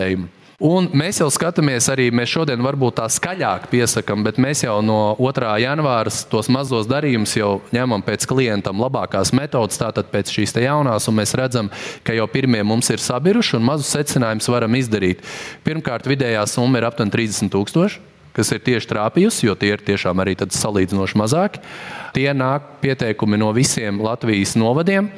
Un 0.57 0.87
mēs 0.97 1.19
jau 1.21 1.27
skatāmies, 1.29 1.85
arī 1.93 2.07
mēs 2.09 2.31
šodien 2.33 2.63
varbūt 2.65 2.95
tā 2.97 3.03
skaļāk 3.13 3.67
piesakām, 3.69 4.23
bet 4.25 4.39
mēs 4.41 4.63
jau 4.63 4.79
no 4.81 5.13
2. 5.19 5.51
janvāra 5.61 6.09
tos 6.31 6.49
mazos 6.49 6.89
darījumus 6.89 7.35
jau 7.37 7.51
ņemam 7.75 8.01
pēc 8.01 8.25
klientam 8.25 8.81
labākās 8.81 9.35
metodas, 9.37 9.77
tātad 9.77 10.09
pēc 10.09 10.33
šīs 10.33 10.57
jaunās, 10.65 11.05
un 11.05 11.19
mēs 11.19 11.35
redzam, 11.37 11.69
ka 12.01 12.17
jau 12.17 12.25
pirmie 12.33 12.63
mums 12.65 12.89
ir 12.89 12.97
sabiruši 12.97 13.59
un 13.59 13.69
mazus 13.69 13.93
secinājumus 13.93 14.49
varam 14.49 14.81
izdarīt. 14.81 15.21
Pirmkārt, 15.61 16.09
vidējā 16.09 16.41
summa 16.49 16.81
ir 16.81 16.89
aptuveni 16.89 17.13
30 17.13 17.53
tūkstoši 17.53 18.16
kas 18.37 18.53
ir 18.53 18.63
tieši 18.63 18.91
trāpījusi, 18.93 19.47
jo 19.49 19.57
tie 19.57 19.73
ir 19.75 19.83
tiešām 19.85 20.21
arī 20.23 20.37
salīdzinoši 20.37 21.17
mazāki. 21.19 21.63
Tie 22.15 22.29
nāk 22.33 22.79
pieteikumi 22.81 23.37
no 23.37 23.51
visiem 23.53 23.99
Latvijas 24.01 24.55
novadiem. 24.57 25.11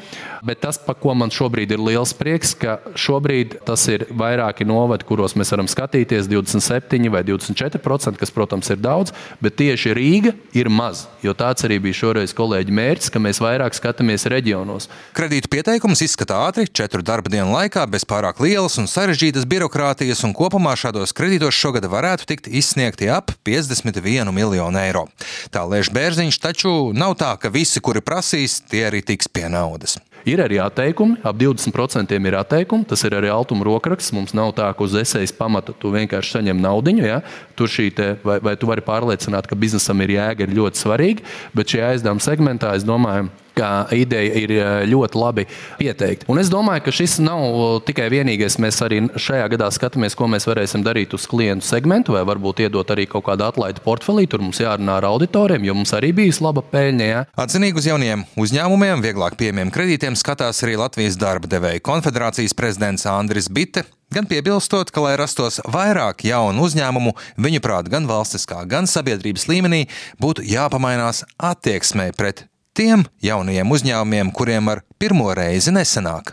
Bet 0.44 0.62
tas, 0.64 0.78
par 0.80 0.96
ko 1.00 1.12
man 1.18 1.32
šobrīd 1.34 1.74
ir 1.76 1.82
liels 1.84 2.14
prieks, 2.16 2.54
ka 2.56 2.78
šobrīd 2.96 3.58
tas 3.68 3.84
ir 3.92 4.06
vairāki 4.16 4.64
novadi, 4.68 5.04
kuros 5.08 5.36
mēs 5.36 5.52
varam 5.52 5.68
skatīties 5.68 6.30
27 6.32 7.12
vai 7.12 7.26
24%, 7.28 8.16
kas, 8.20 8.32
protams, 8.32 8.70
ir 8.72 8.80
daudz, 8.80 9.12
bet 9.44 9.58
tieši 9.60 9.92
Rīga 9.98 10.34
ir 10.56 10.72
maz. 10.72 11.08
Jo 11.26 11.36
tāds 11.36 11.68
arī 11.68 11.82
bija 11.84 12.00
šoreiz 12.00 12.34
kolēģi 12.38 12.76
mērķis, 12.80 13.12
ka 13.12 13.20
mēs 13.24 13.42
vairāk 13.44 13.76
skatāmies 13.76 14.28
reģionos. 14.32 14.88
Kredītu 15.18 15.52
pieteikums 15.52 16.06
izskata 16.08 16.40
ātri, 16.48 16.70
četru 16.72 17.04
darba 17.04 17.32
dienu 17.34 17.52
laikā, 17.58 17.84
bez 17.92 18.08
pārāk 18.08 18.40
lielas 18.44 18.80
un 18.80 18.88
sarežģītas 18.88 19.48
birokrātijas, 19.50 20.24
un 20.24 20.36
kopumā 20.38 20.78
šādos 20.80 21.16
kredītos 21.16 21.58
šogad 21.60 21.90
varētu 21.92 22.30
tikt 22.32 22.48
izsniegti 22.48 23.09
ap 23.14 23.34
51 23.48 24.34
miljonu 24.36 24.82
eiro. 24.82 25.08
Tā 25.54 25.66
lēš 25.68 25.92
Bērziņš, 25.96 26.42
taču 26.42 26.74
nav 26.96 27.18
tā, 27.20 27.34
ka 27.42 27.52
visi, 27.54 27.82
kuri 27.84 28.04
prasīs, 28.06 28.60
tie 28.70 28.86
arī 28.90 29.04
tiks 29.06 29.32
pie 29.32 29.48
naudas. 29.52 29.98
Ir 30.28 30.42
arī 30.44 30.60
atteikumi, 30.60 31.20
ap 31.24 31.38
20% 31.40 32.18
ir 32.18 32.36
atteikumi. 32.36 32.86
Tas 32.90 33.04
ir 33.08 33.16
arī 33.16 33.32
altuma 33.32 33.66
rokraksts. 33.68 34.12
Mums 34.16 34.36
nav 34.36 34.52
tā, 34.58 34.68
ka 34.76 34.84
uz 34.84 34.98
esejas 35.00 35.34
pamata 35.36 35.74
tu 35.74 35.94
vienkārši 35.94 36.38
saņem 36.38 36.60
naudu. 36.60 36.96
Ja? 37.00 37.22
Tur 37.56 37.72
šī 37.72 37.90
te, 37.96 38.10
vai, 38.26 38.40
vai 38.44 38.56
tu 38.60 38.68
vari 38.70 38.84
pārliecināt, 38.86 39.48
ka 39.48 39.58
biznesam 39.60 40.02
ir 40.04 40.16
jēga, 40.18 40.46
ir 40.46 40.58
ļoti 40.58 40.82
svarīgi. 40.84 41.28
Bet 41.56 41.72
šajā 41.72 41.94
aizdevuma 41.94 42.26
segmentā, 42.26 42.74
es 42.76 42.88
domāju, 42.88 43.30
ka 43.60 43.70
ideja 43.96 44.40
ir 44.40 44.54
eh, 44.56 44.70
ļoti 44.90 45.20
labi 45.20 45.46
pieteikta. 45.80 46.28
Un 46.32 46.42
es 46.42 46.52
domāju, 46.52 46.86
ka 46.88 46.96
šis 46.96 47.20
nav 47.24 47.84
tikai 47.88 48.10
vienīgais. 48.14 48.60
Mēs 48.62 48.82
arī 48.86 49.02
šajā 49.20 49.50
gadā 49.54 49.70
skatāmies, 49.74 50.18
ko 50.18 50.30
mēs 50.32 50.48
varēsim 50.50 50.84
darīt 50.86 51.14
uz 51.18 51.28
klientu 51.30 51.68
segmentu, 51.68 52.16
vai 52.16 52.26
varbūt 52.28 52.64
iedot 52.66 52.96
arī 52.96 53.08
kaut 53.10 53.28
kādu 53.30 53.48
atlaidu 53.48 53.84
portfelī. 53.86 54.28
Tur 54.30 54.44
mums 54.46 54.62
jārunā 54.64 55.00
ar 55.00 55.10
auditoriem, 55.12 55.68
jo 55.68 55.78
mums 55.78 55.94
arī 55.98 56.14
bijis 56.16 56.42
laba 56.44 56.64
peļņa. 56.66 57.12
Ja? 57.12 57.24
Atzinīgi 57.40 57.82
uz 57.82 57.90
jauniem 57.92 58.26
uzņēmumiem, 58.40 59.06
vieglāk 59.06 59.38
pieejamiem 59.40 59.74
kredītiem 59.74 60.18
skatās 60.20 60.64
arī 60.66 60.80
Latvijas 60.80 61.20
darba 61.20 61.50
devēja 61.52 61.84
konfederācijas 61.86 62.58
prezidents 62.58 63.08
Andris 63.10 63.50
Bitte. 63.52 63.86
Gan 64.10 64.26
piebilstot, 64.26 64.90
ka, 64.90 65.04
lai 65.06 65.14
rastos 65.22 65.60
vairāk 65.70 66.24
jaunu 66.26 66.64
uzņēmumu, 66.66 67.14
viņuprāt, 67.46 67.92
gan 67.94 68.10
valstiskā, 68.10 68.64
gan 68.66 68.90
sabiedrības 68.90 69.46
līmenī 69.52 69.84
būtu 70.18 70.42
jāpamainās 70.50 71.28
attieksmē 71.38 72.10
pret 72.18 72.48
tiem 72.80 73.04
jaunajiem 73.24 73.74
uzņēmumiem, 73.76 74.30
kuriem 74.32 74.72
ar 74.72 74.84
pirmo 75.02 75.34
reizi 75.36 75.74
nesanāk. 75.76 76.32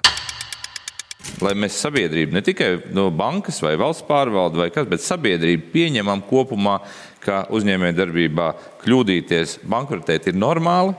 Lai 1.43 1.57
mēs 1.59 1.81
sabiedrību, 1.83 2.37
ne 2.37 2.43
tikai 2.47 2.69
no 2.95 3.09
bankas 3.11 3.59
vai 3.65 3.75
valsts 3.81 4.07
pārvalde 4.07 4.61
vai 4.61 4.69
kas, 4.71 4.87
bet 4.87 5.03
sabiedrību 5.03 5.73
pieņemam 5.73 6.23
kopumā, 6.29 6.79
ka 7.25 7.43
uzņēmējdarbībā 7.51 8.47
kļūdīties, 8.85 9.59
bankrotēt 9.67 10.31
ir 10.31 10.39
normāli, 10.39 10.95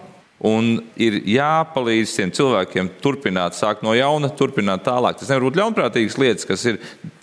Un 0.45 0.83
ir 1.01 1.15
jāpalīdz 1.25 2.11
tiem 2.13 2.31
cilvēkiem 2.37 2.91
turpināt, 3.01 3.55
sākt 3.57 3.81
no 3.81 3.95
jauna, 3.97 4.29
turpināt 4.37 4.83
tālāk. 4.85 5.17
Tas 5.17 5.31
nevar 5.31 5.47
būt 5.47 5.57
ļaunprātīgas 5.57 6.17
lietas, 6.21 6.45
kas 6.45 6.65
ir 6.69 6.77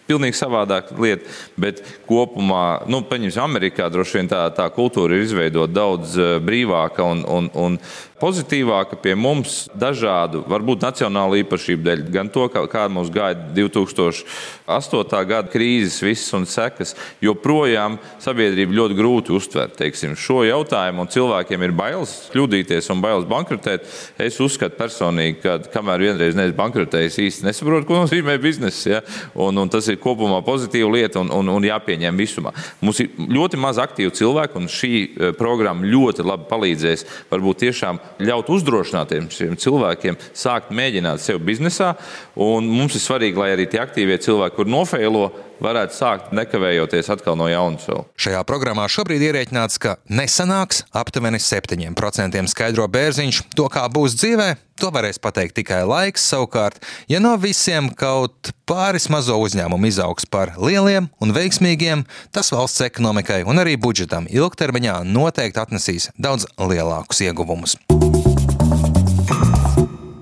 pilnīgi 0.09 0.37
savādāka 0.39 0.97
lieta. 0.99 1.31
Bet 1.61 1.83
kopumā, 2.09 2.85
nu, 2.91 3.05
paņemsim, 3.09 3.45
Amerikā 3.45 3.87
droši 3.93 4.19
vien 4.19 4.33
tā, 4.33 4.43
tā 4.57 4.67
kultūra 4.75 5.17
ir 5.17 5.25
izveidota 5.29 5.73
daudz 5.77 6.17
eh, 6.19 6.35
brīvāka 6.45 7.07
un, 7.07 7.23
un, 7.23 7.49
un 7.55 7.79
pozitīvāka 8.21 8.97
pie 9.03 9.15
mums 9.19 9.65
dažādu, 9.75 10.45
varbūt 10.51 10.85
nacionālu 10.85 11.41
īpašību 11.43 11.85
dēļ. 11.85 12.03
Gan 12.15 12.31
to, 12.33 12.47
kā, 12.53 12.63
kā 12.71 12.87
mums 12.93 13.11
gāja 13.13 13.37
2008. 13.57 15.25
gada 15.29 15.51
krīzes, 15.51 15.99
visas 16.05 16.31
un 16.37 16.47
sekas, 16.49 16.95
joprojām 17.25 17.99
sabiedrība 18.23 18.77
ļoti 18.79 18.99
grūti 18.99 19.35
uztver 19.35 19.73
teiksim, 19.75 20.15
šo 20.19 20.45
jautājumu, 20.47 21.05
un 21.05 21.11
cilvēkiem 21.11 21.67
ir 21.67 21.75
bailes 21.77 22.15
kļūdīties 22.35 22.91
un 22.95 23.03
bailes 23.05 23.27
bankrotēt. 23.31 23.89
Es 24.21 24.39
uzskatu 24.43 24.79
personīgi, 24.79 25.41
ka 25.43 25.59
kamēr 25.75 26.07
vienreiz 26.09 26.39
neesmu 26.39 26.59
bankrotējis, 26.61 27.21
īsti 27.27 27.49
nesaprotu, 27.49 27.89
ko 27.89 28.05
nozīmē 28.05 28.39
biznesa. 28.43 28.97
Ja? 28.97 29.03
Un, 29.35 29.59
un 29.59 29.73
tas 29.73 29.89
ir 29.91 29.99
kopumā 30.03 30.41
pozitīva 30.47 30.93
lieta 30.95 31.23
un, 31.23 31.33
un, 31.35 31.51
un 31.57 31.67
jāpieņem 31.67 32.19
visumā. 32.21 32.55
Mums 32.85 33.03
ir 33.03 33.13
ļoti 33.19 33.59
maz 33.61 33.81
aktīvu 33.83 34.15
cilvēku, 34.15 34.63
un 34.63 34.71
šī 34.71 34.95
eh, 34.95 35.35
programma 35.37 35.87
ļoti 35.89 36.27
labi 36.27 36.49
palīdzēs 36.51 37.07
varbūt 37.33 37.65
tiešām 37.67 38.04
ļaut 38.23 38.51
uzdrošinātiem 38.55 39.27
šiem 39.33 39.57
cilvēkiem 39.61 40.19
sākt 40.37 40.73
mēģināt 40.75 41.23
sev 41.23 41.41
biznesā. 41.45 41.95
Un 42.41 42.69
mums 42.71 42.97
ir 42.99 43.05
svarīgi, 43.05 43.41
lai 43.41 43.53
arī 43.55 43.67
tie 43.71 43.83
aktīvie 43.83 44.21
cilvēki, 44.23 44.57
kur 44.59 44.71
nofeilo, 44.71 45.29
varētu 45.65 45.97
sākt 45.97 46.35
nekavējoties 46.37 47.11
atkal 47.15 47.39
no 47.41 47.49
jauna 47.51 47.81
sev. 47.83 48.05
Šajā 48.21 48.43
programmā 48.49 48.87
šobrīd 48.91 49.25
ierēķināts, 49.31 49.81
ka 49.83 49.97
nesanāks 50.13 50.85
aptuveni 50.95 51.41
7% 51.43 52.45
skaidro 52.53 52.87
bērziņš. 52.93 53.43
To, 53.57 53.69
kā 53.73 53.87
būs 53.93 54.17
dzīvē, 54.21 54.49
to 54.81 54.91
varēs 54.95 55.21
pateikt 55.23 55.57
tikai 55.61 55.83
laiks. 55.89 56.27
Savukārt, 56.35 56.81
ja 57.11 57.21
no 57.23 57.35
visiem 57.41 57.91
kaut 57.97 58.53
pāris 58.69 59.09
mazo 59.13 59.39
uzņēmumu 59.43 59.91
izaugs 59.91 60.29
par 60.29 60.55
lieliem 60.61 61.09
un 61.23 61.35
veiksmīgiem, 61.37 62.05
tas 62.35 62.53
valsts 62.55 62.85
ekonomikai 62.87 63.43
un 63.49 63.63
arī 63.63 63.79
budžetam 63.81 64.29
ilgtermiņā 64.31 65.01
noteikti 65.09 65.65
atnesīs 65.65 66.11
daudz 66.19 66.49
lielākus 66.61 67.25
ieguvumus 67.27 67.79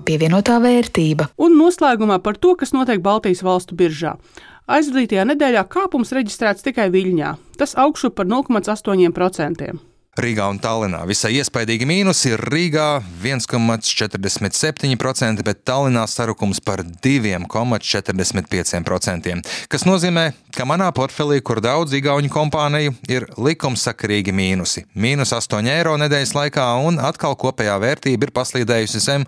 pievienotā 0.03 0.59
vērtība. 0.63 1.29
Un 1.41 1.55
noslēgumā 1.57 2.19
par 2.23 2.37
to, 2.37 2.57
kas 2.59 2.73
notiek 2.75 3.01
Baltijas 3.03 3.43
valstu 3.45 3.77
biržā. 3.79 4.17
Aizvadītajā 4.63 5.25
nedēļā 5.27 5.59
kāpums 5.67 6.13
reģistrēts 6.15 6.63
tikai 6.63 6.85
Viļņā. 6.93 7.33
Tas 7.59 7.73
augšu 7.75 8.13
par 8.15 8.23
0,8%. 8.31 9.73
Rīgā 10.13 10.45
un 10.45 10.61
Tallinā 10.61 11.01
visai 11.09 11.33
iespaidīgi 11.39 11.87
mīnusi 11.89 12.29
ir 12.31 12.39
Rīgā 12.53 13.01
1,47%, 13.25 15.43
bet 15.43 15.65
Tallinā 15.67 16.07
sarukums 16.07 16.61
par 16.63 16.79
2,45%. 16.85 19.35
Kas 19.67 19.83
nozīmē, 19.89 20.31
ka 20.55 20.63
manā 20.69 20.87
portfelī, 20.95 21.41
kur 21.43 21.59
daudz 21.65 21.91
igauņu 21.99 22.29
kompāniju, 22.31 22.95
ir 23.11 23.27
likumsakarīgi 23.35 24.31
mīnusi. 24.31 24.87
Mīnus 24.95 25.35
8 25.35 25.67
eiro 25.75 25.99
nedēļas 25.99 26.31
laikā, 26.39 26.71
un 26.87 27.03
atkal 27.03 27.35
kopējā 27.35 27.75
vērtība 27.83 28.23
ir 28.29 28.31
paslīdējusi 28.37 28.99
zem 29.03 29.27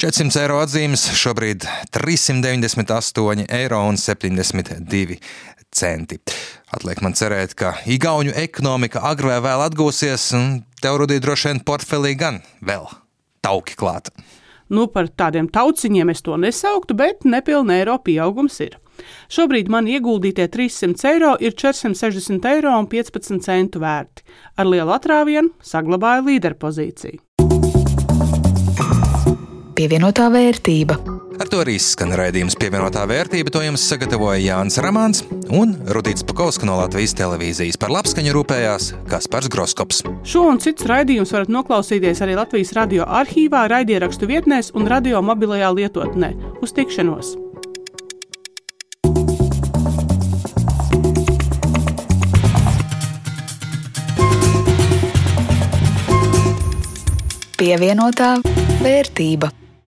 400 0.00 0.40
eiro 0.40 0.56
atzīmes, 0.62 1.02
šobrīd 1.20 1.66
398,72 1.92 3.52
eiro. 3.52 3.80
Centi. 5.72 6.18
Atliek 6.72 7.00
man 7.00 7.14
cerēt, 7.16 7.54
ka 7.56 7.72
Igaunijas 7.88 8.36
ekonomika 8.42 9.00
agrāk 9.08 9.40
vai 9.40 9.46
vēl 9.46 9.60
atgūsies, 9.70 10.26
un 10.36 10.44
tev 10.84 10.98
rudīt 11.00 11.24
droši 11.24 11.48
vien 11.48 11.60
portfelī 11.64 12.12
gan 12.20 12.42
vēl 12.60 12.84
tauki 13.44 13.72
klāt. 13.80 14.12
Nu, 14.72 14.86
par 14.92 15.08
tādiem 15.08 15.48
tauciņiem 15.52 16.12
es 16.12 16.20
to 16.24 16.36
nesauktu, 16.40 16.92
bet 16.96 17.24
nepilnē 17.24 17.80
eiro 17.82 17.96
pieaugums 18.04 18.60
ir. 18.64 18.76
Šobrīd 19.32 19.72
man 19.72 19.88
ieguldītie 19.88 20.46
300 20.52 21.08
eiro 21.08 21.32
ir 21.40 21.56
460 21.56 22.48
eiro 22.52 22.76
un 22.76 22.86
15 22.92 23.40
centu 23.44 23.80
vērti. 23.80 24.24
Ar 24.60 24.68
lielu 24.68 24.92
atrāvienu 24.92 25.56
saglabāju 25.64 26.28
līderpozīciju 26.28 27.20
pievienotā 29.76 30.28
vērtība. 30.32 30.96
Ar 31.40 31.48
to 31.50 31.62
arī 31.62 31.78
skan 31.80 32.12
raidījums 32.16 32.54
pievienotā 32.60 33.02
vērtība. 33.08 33.50
To 33.54 33.62
jums 33.64 33.84
sagatavoja 33.88 34.40
Jānis 34.40 34.78
Ramāns 34.84 35.22
un 35.50 35.74
Rudīts 35.90 36.26
Pakauska 36.28 36.68
no 36.68 36.76
Latvijas 36.78 37.16
televīzijas. 37.18 37.78
Par 37.80 37.90
labskaņu 37.94 38.34
rūpējās 38.36 38.90
Kaspars 39.10 39.50
Groskops. 39.52 40.02
Šo 40.28 40.44
un 40.52 40.60
citus 40.62 40.86
raidījumus 40.90 41.32
varat 41.34 41.52
noklausīties 41.52 42.22
arī 42.24 42.36
Latvijas 42.38 42.74
radio 42.78 43.08
arhīvā, 43.08 43.64
raidierakstu 43.72 44.28
vietnēs 44.30 44.70
un 44.76 44.90
radio 44.92 45.22
mobilajā 45.24 45.72
lietotnē. 45.80 46.34
Uz 46.62 46.76
tikšanos! 46.76 47.34
Pievienotā 57.62 58.36
vērtība. 58.82 59.61